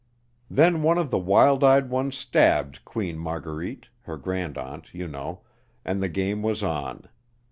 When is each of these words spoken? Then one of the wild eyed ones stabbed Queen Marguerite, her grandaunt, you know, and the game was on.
Then 0.49 0.81
one 0.81 0.97
of 0.97 1.11
the 1.11 1.19
wild 1.19 1.63
eyed 1.63 1.91
ones 1.91 2.17
stabbed 2.17 2.83
Queen 2.83 3.19
Marguerite, 3.19 3.85
her 4.05 4.17
grandaunt, 4.17 4.95
you 4.95 5.07
know, 5.07 5.41
and 5.85 6.01
the 6.01 6.09
game 6.09 6.41
was 6.41 6.63
on. 6.63 7.07